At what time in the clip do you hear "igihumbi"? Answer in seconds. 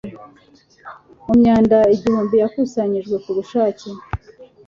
1.93-2.35